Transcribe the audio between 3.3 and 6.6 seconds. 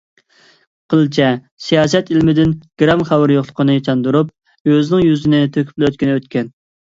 يوقلۇقىنى چاندۇرۇپ ئۆزىنىڭ يۈزىنى تۆكۈپلا ئۆتكىنى ئۆتكەن.